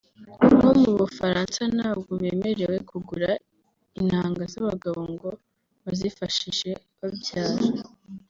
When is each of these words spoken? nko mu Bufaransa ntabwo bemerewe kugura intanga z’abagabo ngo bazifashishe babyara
nko 0.55 0.69
mu 0.83 0.91
Bufaransa 0.99 1.61
ntabwo 1.77 2.11
bemerewe 2.21 2.77
kugura 2.89 3.29
intanga 3.99 4.41
z’abagabo 4.51 4.99
ngo 5.13 5.29
bazifashishe 5.83 6.69
babyara 6.99 7.63